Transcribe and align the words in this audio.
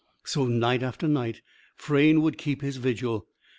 So, 0.23 0.47
night 0.47 0.81
after 0.81 1.07
night, 1.07 1.43
Frayne 1.75 2.23
would 2.23 2.39
keep 2.39 2.63
his 2.63 2.77
vigil. 2.77 3.27